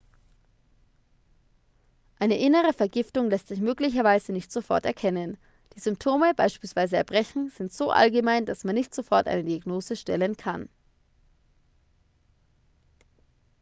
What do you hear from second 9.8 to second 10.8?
stellen kann